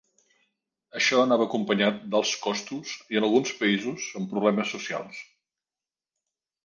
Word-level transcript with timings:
Això 0.99 1.19
anava 1.23 1.45
acompanyat 1.49 1.99
d'alts 2.15 2.31
costos, 2.45 2.95
i 3.17 3.21
en 3.21 3.27
alguns 3.29 3.53
països 3.63 4.09
amb 4.21 4.33
problemes 4.35 4.73
socials. 4.77 5.21